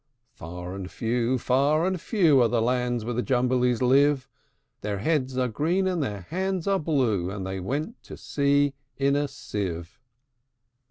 [0.33, 4.27] Far and few, far and few, Are the lands where the Jumblies live:
[4.81, 9.15] Their heads are green, and their hands are blue; And they went to sea in
[9.15, 9.99] a sieve.